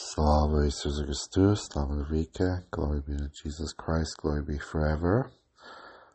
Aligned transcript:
Slava 0.00 0.62
Jesus 0.62 1.02
Christus, 1.04 1.66
Slava 1.72 2.06
Vika, 2.08 2.62
glory 2.70 3.00
be 3.04 3.16
to 3.16 3.28
Jesus 3.42 3.72
Christ, 3.72 4.16
glory 4.18 4.42
be 4.46 4.56
forever. 4.56 5.32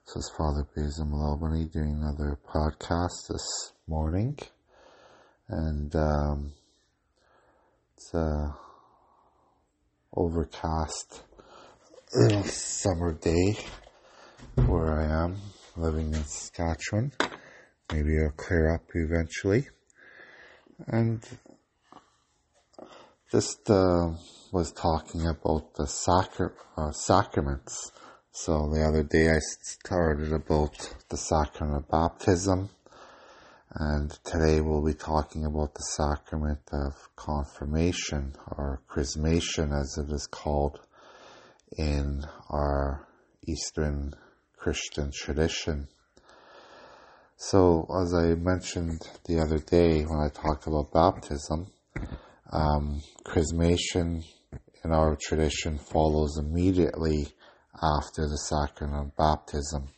This 0.05 0.15
is 0.15 0.31
Father 0.38 0.65
Basil 0.73 1.05
Malobany 1.05 1.70
doing 1.70 2.01
another 2.01 2.39
podcast 2.47 3.27
this 3.27 3.73
morning. 3.85 4.39
And 5.49 5.93
um, 5.97 6.54
it's 7.97 8.13
a 8.13 8.56
overcast 10.15 11.24
summer 12.46 13.12
day 13.12 13.58
where 14.65 14.97
I 14.97 15.26
am 15.26 15.36
living 15.76 16.13
in 16.13 16.23
Saskatchewan. 16.23 17.12
Maybe 17.91 18.16
it'll 18.16 18.31
clear 18.38 18.76
up 18.76 18.84
eventually. 18.95 19.68
And 20.88 21.22
just 23.34 23.68
uh, 23.68 24.12
was 24.52 24.72
talking 24.73 25.26
about 25.26 25.74
the 25.74 25.88
sacra- 25.88 26.54
uh, 26.78 26.91
sacraments. 26.91 27.91
So 28.32 28.70
the 28.72 28.84
other 28.84 29.02
day 29.02 29.28
I 29.28 29.40
started 29.40 30.32
about 30.32 30.94
the 31.10 31.18
sacrament 31.18 31.77
of 31.77 31.90
baptism, 31.90 32.70
and 33.74 34.12
today 34.24 34.62
we'll 34.62 34.86
be 34.86 34.94
talking 34.94 35.46
about 35.46 35.74
the 35.74 35.82
sacrament 35.82 36.60
of 36.72 36.94
confirmation 37.16 38.36
or 38.52 38.84
chrismation, 38.88 39.74
as 39.74 39.98
it 39.98 40.13
is 40.13 40.27
called 40.27 40.80
in 41.76 42.26
our 42.52 43.08
Eastern 43.48 44.13
Christian 44.58 45.10
tradition. 45.12 45.88
So, 47.38 47.88
as 48.00 48.13
I 48.13 48.36
mentioned 48.36 49.10
the 49.26 49.40
other 49.40 49.58
day 49.58 50.04
when 50.04 50.20
I 50.20 50.30
talked 50.30 50.68
about 50.68 50.94
baptism, 50.94 51.73
um, 52.53 53.02
chrismation 53.25 54.23
in 54.84 54.91
our 54.91 55.17
tradition 55.20 55.77
follows 55.77 56.37
immediately 56.37 57.27
after 57.82 58.27
the 58.27 58.37
sacrament 58.37 59.07
of 59.07 59.18
baptism. 59.18 59.90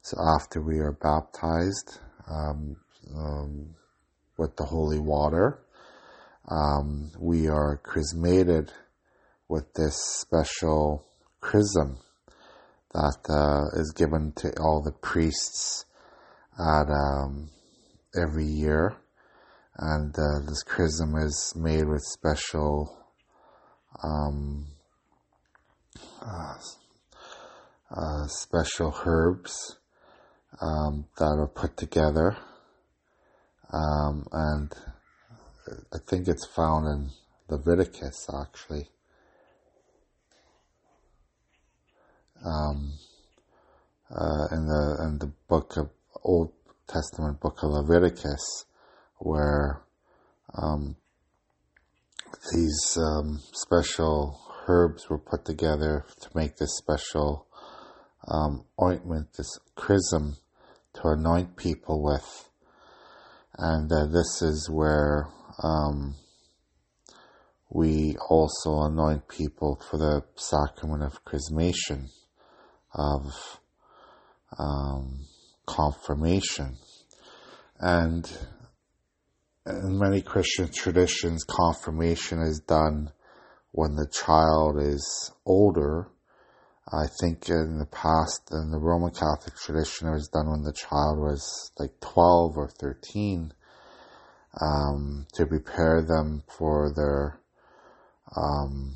So 0.00 0.16
after 0.40 0.62
we 0.62 0.78
are 0.78 0.92
baptized 0.92 1.98
um, 2.26 2.76
um, 3.14 3.74
with 4.38 4.56
the 4.56 4.64
holy 4.64 4.98
water, 4.98 5.60
um, 6.48 7.10
we 7.18 7.48
are 7.48 7.76
chrismated 7.82 8.72
with 9.48 9.72
this 9.74 9.96
special 9.96 11.04
chrism 11.40 11.98
that 12.92 13.18
uh, 13.28 13.78
is 13.78 13.92
given 13.94 14.32
to 14.36 14.52
all 14.60 14.82
the 14.82 14.92
priests 14.92 15.84
at 16.58 16.88
um, 16.88 17.50
every 18.16 18.46
year 18.46 18.96
and 19.76 20.14
uh, 20.16 20.40
this 20.46 20.62
chrism 20.62 21.16
is 21.16 21.52
made 21.56 21.86
with 21.86 22.02
special 22.02 22.96
um, 24.02 24.66
uh, 26.22 26.54
uh, 27.94 28.26
special 28.26 28.94
herbs 29.04 29.76
um, 30.60 31.06
that 31.18 31.36
are 31.38 31.48
put 31.48 31.76
together, 31.76 32.36
um, 33.72 34.26
and 34.32 34.72
I 35.92 35.98
think 36.06 36.28
it's 36.28 36.46
found 36.46 36.86
in 36.86 37.10
Leviticus 37.48 38.28
actually. 38.32 38.88
Um, 42.44 42.92
uh, 44.10 44.46
in 44.52 44.66
the 44.66 44.96
in 45.06 45.18
the 45.18 45.32
book 45.48 45.76
of 45.76 45.90
Old 46.22 46.52
Testament 46.86 47.40
book 47.40 47.62
of 47.62 47.70
Leviticus, 47.70 48.66
where 49.24 49.82
um, 50.54 50.96
these 52.52 52.98
um, 52.98 53.40
special 53.52 54.38
herbs 54.68 55.08
were 55.08 55.18
put 55.18 55.44
together 55.44 56.04
to 56.20 56.28
make 56.34 56.56
this 56.56 56.76
special 56.76 57.46
um, 58.28 58.64
ointment, 58.80 59.28
this 59.36 59.58
chrism, 59.74 60.36
to 60.94 61.08
anoint 61.08 61.56
people 61.56 62.02
with. 62.02 62.50
And 63.56 63.90
uh, 63.90 64.06
this 64.06 64.42
is 64.42 64.68
where 64.70 65.28
um, 65.62 66.16
we 67.70 68.16
also 68.28 68.82
anoint 68.82 69.28
people 69.28 69.80
for 69.90 69.96
the 69.96 70.22
sacrament 70.36 71.02
of 71.02 71.24
chrismation, 71.24 72.08
of 72.94 73.60
um, 74.58 75.26
confirmation. 75.66 76.76
And 77.80 78.30
in 79.66 79.98
many 79.98 80.20
Christian 80.20 80.68
traditions, 80.72 81.44
confirmation 81.44 82.40
is 82.40 82.60
done 82.60 83.10
when 83.72 83.96
the 83.96 84.08
child 84.12 84.78
is 84.78 85.32
older. 85.46 86.08
I 86.92 87.06
think 87.20 87.48
in 87.48 87.78
the 87.78 87.86
past, 87.86 88.42
in 88.52 88.70
the 88.70 88.78
Roman 88.78 89.10
Catholic 89.10 89.56
tradition, 89.56 90.08
it 90.08 90.12
was 90.12 90.28
done 90.28 90.50
when 90.50 90.62
the 90.62 90.72
child 90.72 91.18
was 91.18 91.72
like 91.78 91.98
12 92.00 92.58
or 92.58 92.68
13 92.68 93.52
um, 94.60 95.26
to 95.34 95.46
prepare 95.46 96.02
them 96.02 96.42
for 96.46 96.92
their, 96.94 97.40
um, 98.36 98.94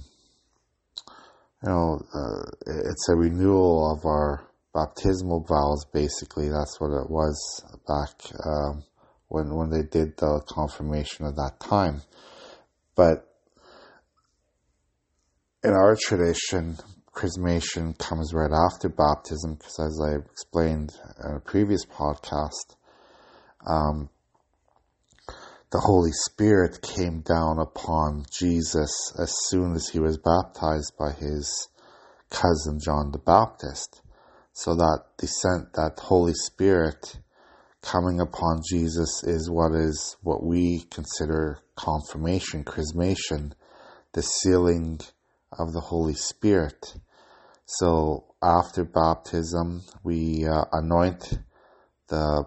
you 1.63 1.71
know, 1.71 1.99
uh, 2.15 2.51
it's 2.67 3.09
a 3.09 3.17
renewal 3.17 3.91
of 3.91 4.05
our 4.05 4.49
baptismal 4.75 5.45
vows, 5.49 5.87
basically. 5.93 6.51
That's 6.51 6.79
what 6.79 6.93
it 6.93 7.11
was 7.11 7.65
back. 7.89 8.39
Um, 8.47 8.85
when 9.29 9.55
when 9.55 9.71
they 9.71 9.83
did 9.83 10.17
the 10.17 10.43
confirmation 10.49 11.27
of 11.27 11.37
that 11.37 11.61
time. 11.61 12.03
But 12.95 13.29
in 15.63 15.71
our 15.71 15.97
tradition, 16.01 16.79
chrismation 17.13 17.99
comes 17.99 18.33
right 18.33 18.51
after 18.53 18.89
baptism 18.89 19.55
because, 19.55 19.79
as 19.81 20.01
I 20.01 20.17
explained 20.17 20.93
in 21.25 21.37
a 21.37 21.41
previous 21.41 21.85
podcast, 21.85 22.77
um, 23.67 24.09
the 25.71 25.81
Holy 25.81 26.13
Spirit 26.13 26.81
came 26.81 27.21
down 27.21 27.59
upon 27.59 28.25
Jesus 28.31 28.91
as 29.21 29.35
soon 29.49 29.75
as 29.75 29.89
he 29.89 30.01
was 30.01 30.17
baptized 30.17 30.95
by 30.99 31.13
his 31.13 31.69
cousin 32.31 32.79
John 32.81 33.11
the 33.13 33.19
Baptist. 33.19 34.01
So 34.53 34.75
that 34.75 35.03
descent, 35.19 35.75
that 35.75 35.99
Holy 35.99 36.33
Spirit, 36.35 37.19
coming 37.83 38.21
upon 38.21 38.63
Jesus 38.69 39.23
is 39.25 39.51
what 39.51 39.75
is 39.75 40.17
what 40.23 40.45
we 40.45 40.85
consider 40.91 41.59
confirmation, 41.77 42.65
chrismation, 42.65 43.53
the 44.13 44.23
sealing 44.23 45.01
of 45.59 45.73
the 45.73 45.81
Holy 45.81 46.15
Spirit. 46.15 46.95
So 47.67 48.25
after 48.43 48.85
baptism, 48.85 49.83
we 50.03 50.47
uh, 50.47 50.65
anoint 50.73 51.39
the 52.09 52.45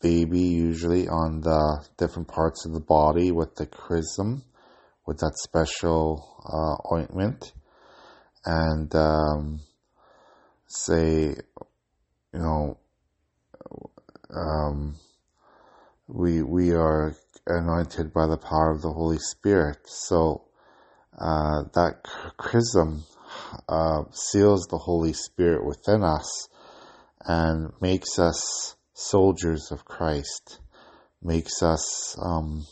baby 0.00 0.40
usually 0.40 1.08
on 1.08 1.40
the 1.40 1.84
different 1.96 2.28
parts 2.28 2.66
of 2.66 2.72
the 2.72 2.80
body 2.80 3.32
with 3.32 3.54
the 3.56 3.66
chrism, 3.66 4.44
with 5.06 5.18
that 5.18 5.36
special 5.36 6.42
uh, 6.44 6.94
ointment, 6.94 7.52
and 8.44 8.94
um, 8.94 9.60
say, 10.66 11.34
you 12.32 12.38
know, 12.38 12.78
um, 14.36 14.96
we 16.06 16.42
we 16.42 16.72
are 16.72 17.16
anointed 17.46 18.12
by 18.12 18.26
the 18.26 18.36
power 18.36 18.70
of 18.70 18.82
the 18.82 18.92
Holy 18.92 19.18
Spirit. 19.18 19.78
So 19.86 20.44
uh, 21.18 21.64
that 21.74 22.02
chrism 22.36 23.04
uh, 23.68 24.04
seals 24.12 24.66
the 24.66 24.78
Holy 24.78 25.12
Spirit 25.12 25.64
within 25.64 26.02
us 26.02 26.48
and 27.24 27.72
makes 27.80 28.18
us 28.18 28.76
soldiers 28.94 29.70
of 29.72 29.84
Christ, 29.84 30.60
makes 31.22 31.62
us 31.62 32.16
um, 32.20 32.66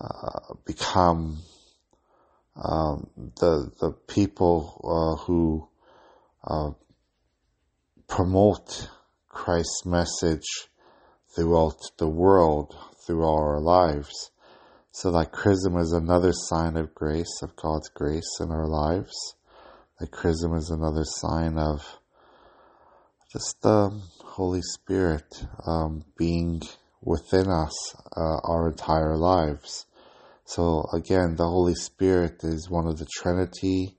uh, 0.00 0.54
become 0.64 1.38
um, 2.56 3.10
the 3.40 3.70
the 3.80 3.92
people 4.06 4.80
uh, 4.84 5.24
who 5.24 5.68
uh, 6.44 6.70
promote 8.08 8.88
Christ's 9.32 9.84
message 9.84 10.68
throughout 11.34 11.80
the 11.98 12.08
world, 12.08 12.76
through 13.04 13.26
our 13.26 13.60
lives. 13.60 14.30
So 14.92 15.10
that 15.12 15.32
chrism 15.32 15.76
is 15.78 15.92
another 15.92 16.32
sign 16.32 16.76
of 16.76 16.94
grace, 16.94 17.40
of 17.42 17.56
God's 17.56 17.88
grace 17.88 18.38
in 18.40 18.50
our 18.50 18.68
lives. 18.68 19.34
That 19.98 20.10
chrism 20.12 20.54
is 20.54 20.70
another 20.70 21.04
sign 21.04 21.58
of 21.58 21.98
just 23.32 23.62
the 23.62 23.98
Holy 24.22 24.60
Spirit 24.62 25.46
um, 25.66 26.04
being 26.18 26.60
within 27.00 27.48
us 27.48 27.96
uh, 28.14 28.38
our 28.44 28.68
entire 28.68 29.16
lives. 29.16 29.86
So 30.44 30.84
again, 30.92 31.36
the 31.36 31.48
Holy 31.48 31.74
Spirit 31.74 32.44
is 32.44 32.68
one 32.68 32.86
of 32.86 32.98
the 32.98 33.06
Trinity. 33.06 33.96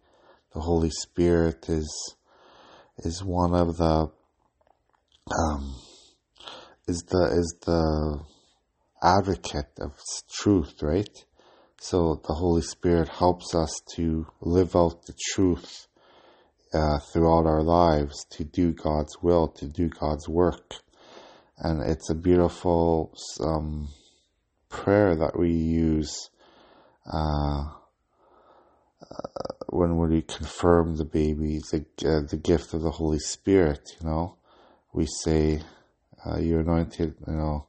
The 0.53 0.61
Holy 0.61 0.91
Spirit 0.91 1.67
is 1.67 2.15
is 2.99 3.23
one 3.23 3.55
of 3.55 3.77
the 3.77 4.11
um, 5.31 5.75
is 6.87 7.03
the 7.03 7.23
is 7.31 7.55
the 7.65 8.19
advocate 9.01 9.71
of 9.79 9.93
truth, 10.31 10.81
right? 10.81 11.25
So 11.79 12.21
the 12.25 12.33
Holy 12.33 12.61
Spirit 12.61 13.09
helps 13.09 13.53
us 13.53 13.81
to 13.95 14.25
live 14.41 14.75
out 14.75 15.05
the 15.05 15.13
truth 15.33 15.87
uh, 16.73 16.99
throughout 16.99 17.45
our 17.45 17.61
lives, 17.61 18.25
to 18.31 18.43
do 18.43 18.71
God's 18.71 19.17
will, 19.21 19.49
to 19.49 19.67
do 19.67 19.89
God's 19.89 20.27
work. 20.29 20.75
And 21.57 21.81
it's 21.81 22.09
a 22.09 22.15
beautiful 22.15 23.13
um, 23.41 23.89
prayer 24.69 25.15
that 25.15 25.37
we 25.37 25.51
use 25.51 26.29
uh, 27.11 27.65
uh, 29.01 29.53
when 29.67 29.97
we 29.97 30.21
confirm 30.21 30.95
the 30.95 31.05
baby, 31.05 31.59
the, 31.71 31.85
uh, 32.05 32.21
the 32.29 32.39
gift 32.41 32.73
of 32.73 32.81
the 32.81 32.91
Holy 32.91 33.19
Spirit, 33.19 33.81
you 33.99 34.07
know. 34.07 34.37
We 34.93 35.07
say, 35.07 35.61
uh, 36.25 36.37
you're 36.37 36.61
anointed, 36.61 37.15
you 37.27 37.33
know, 37.33 37.67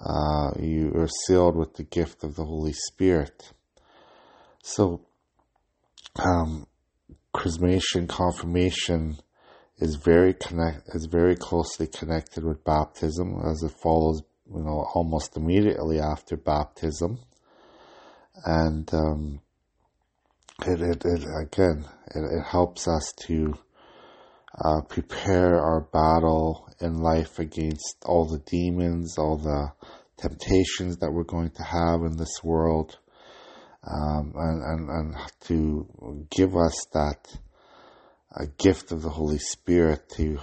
uh, 0.00 0.52
you 0.60 0.92
are 0.94 1.08
sealed 1.26 1.56
with 1.56 1.74
the 1.74 1.82
gift 1.82 2.24
of 2.24 2.36
the 2.36 2.44
Holy 2.44 2.72
Spirit. 2.72 3.52
So, 4.62 5.02
um, 6.16 6.66
chrismation, 7.34 8.08
confirmation 8.08 9.18
is 9.78 9.96
very 9.96 10.32
connect 10.34 10.88
is 10.94 11.06
very 11.06 11.34
closely 11.34 11.86
connected 11.88 12.44
with 12.44 12.64
baptism, 12.64 13.42
as 13.44 13.62
it 13.62 13.72
follows, 13.82 14.22
you 14.48 14.62
know, 14.62 14.86
almost 14.94 15.36
immediately 15.36 15.98
after 15.98 16.36
baptism, 16.36 17.18
and 18.44 18.92
um, 18.94 19.40
it, 20.66 20.80
it, 20.80 21.04
it 21.04 21.24
again 21.40 21.84
it, 22.14 22.22
it 22.22 22.44
helps 22.44 22.86
us 22.86 23.12
to 23.26 23.54
uh, 24.62 24.82
prepare 24.82 25.60
our 25.60 25.80
battle 25.80 26.68
in 26.80 26.98
life 26.98 27.38
against 27.38 27.96
all 28.04 28.26
the 28.26 28.42
demons, 28.46 29.16
all 29.18 29.36
the 29.36 29.72
temptations 30.16 30.98
that 30.98 31.10
we're 31.12 31.24
going 31.24 31.50
to 31.50 31.62
have 31.62 32.00
in 32.02 32.16
this 32.16 32.42
world, 32.42 32.98
um, 33.84 34.32
and, 34.36 34.62
and, 34.62 34.88
and 34.90 35.16
to 35.40 36.26
give 36.30 36.56
us 36.56 36.86
that 36.92 37.38
a 38.36 38.46
gift 38.46 38.92
of 38.92 39.02
the 39.02 39.10
Holy 39.10 39.38
Spirit 39.38 40.08
to 40.08 40.38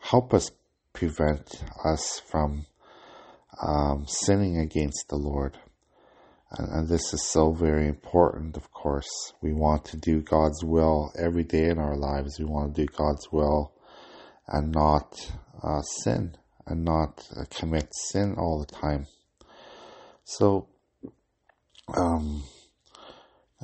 help 0.00 0.32
us 0.32 0.50
prevent 0.92 1.62
us 1.84 2.20
from 2.30 2.66
um, 3.60 4.04
sinning 4.06 4.58
against 4.58 5.08
the 5.08 5.16
Lord. 5.16 5.56
And, 6.50 6.68
and, 6.70 6.88
this 6.88 7.12
is 7.12 7.22
so 7.22 7.52
very 7.52 7.88
important, 7.88 8.56
of 8.56 8.70
course. 8.72 9.34
We 9.42 9.52
want 9.52 9.84
to 9.86 9.98
do 9.98 10.22
God's 10.22 10.64
will 10.64 11.12
every 11.18 11.44
day 11.44 11.68
in 11.68 11.78
our 11.78 11.96
lives. 11.96 12.38
We 12.38 12.46
want 12.46 12.74
to 12.74 12.82
do 12.82 12.86
God's 12.86 13.30
will 13.30 13.74
and 14.46 14.72
not 14.72 15.14
uh, 15.62 15.82
sin 15.82 16.36
and 16.66 16.84
not 16.84 17.26
uh, 17.36 17.44
commit 17.50 17.88
sin 17.94 18.34
all 18.38 18.58
the 18.60 18.74
time. 18.74 19.06
So, 20.24 20.68
um, 21.94 22.44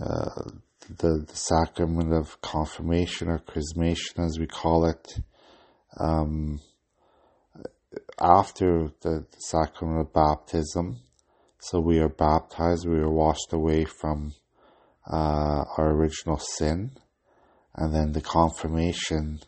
uh, 0.00 0.50
the, 0.98 1.24
the, 1.26 1.36
sacrament 1.36 2.12
of 2.12 2.40
confirmation 2.40 3.28
or 3.28 3.38
chrismation, 3.38 4.24
as 4.24 4.38
we 4.38 4.46
call 4.46 4.86
it, 4.86 5.18
um, 5.98 6.60
after 8.20 8.88
the, 9.02 9.26
the 9.30 9.38
sacrament 9.38 10.00
of 10.00 10.12
baptism, 10.12 11.00
so 11.64 11.80
we 11.80 11.98
are 11.98 12.08
baptized, 12.08 12.86
we 12.86 12.98
are 12.98 13.10
washed 13.10 13.52
away 13.52 13.84
from 13.84 14.34
uh, 15.10 15.64
our 15.78 15.90
original 15.90 16.38
sin, 16.38 16.92
and 17.74 17.94
then 17.94 18.12
the 18.12 18.20
confirmation 18.20 19.40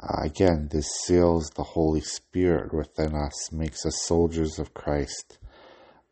uh, 0.00 0.22
again, 0.22 0.68
this 0.70 0.88
seals 1.04 1.50
the 1.50 1.64
Holy 1.64 2.00
Spirit 2.00 2.72
within 2.72 3.16
us, 3.16 3.50
makes 3.50 3.84
us 3.84 4.00
soldiers 4.02 4.60
of 4.60 4.72
Christ, 4.72 5.38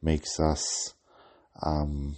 makes 0.03 0.41
us 0.41 0.95
um, 1.63 2.17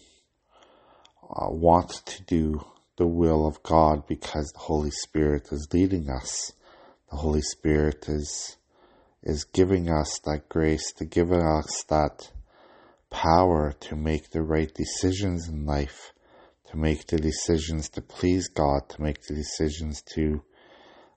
uh, 1.22 1.50
want 1.50 1.90
to 2.06 2.22
do 2.24 2.64
the 2.96 3.06
will 3.06 3.46
of 3.46 3.62
God 3.62 4.06
because 4.06 4.50
the 4.52 4.60
Holy 4.60 4.90
Spirit 4.90 5.48
is 5.52 5.68
leading 5.72 6.08
us. 6.08 6.54
The 7.10 7.16
Holy 7.16 7.42
Spirit 7.42 8.08
is 8.08 8.56
is 9.22 9.44
giving 9.44 9.90
us 9.90 10.20
that 10.24 10.48
grace, 10.48 10.92
to 10.92 11.04
giving 11.04 11.42
us 11.42 11.84
that 11.88 12.30
power 13.10 13.72
to 13.80 13.96
make 13.96 14.30
the 14.30 14.42
right 14.42 14.72
decisions 14.74 15.48
in 15.48 15.64
life, 15.64 16.12
to 16.70 16.76
make 16.76 17.06
the 17.06 17.18
decisions 17.18 17.88
to 17.90 18.02
please 18.02 18.48
God, 18.48 18.88
to 18.90 19.02
make 19.02 19.22
the 19.22 19.34
decisions 19.34 20.02
to 20.14 20.42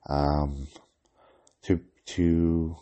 um, 0.10 0.68
to 1.64 1.80
to 2.06 2.76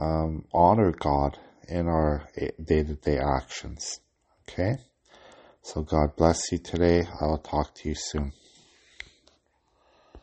um, 0.00 0.44
honor 0.52 0.92
God 0.92 1.38
in 1.68 1.86
our 1.86 2.28
day 2.36 2.82
to 2.82 2.94
day 2.94 3.18
actions. 3.18 4.00
Okay? 4.48 4.76
So 5.62 5.82
God 5.82 6.16
bless 6.16 6.52
you 6.52 6.58
today. 6.58 7.06
I 7.20 7.26
will 7.26 7.38
talk 7.38 7.74
to 7.76 7.88
you 7.88 7.94
soon. 7.96 8.32